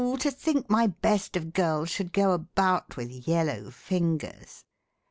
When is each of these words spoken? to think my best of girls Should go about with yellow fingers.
to 0.17 0.31
think 0.31 0.67
my 0.67 0.87
best 0.87 1.35
of 1.37 1.53
girls 1.53 1.87
Should 1.91 2.11
go 2.11 2.31
about 2.31 2.97
with 2.97 3.27
yellow 3.27 3.69
fingers. 3.69 4.65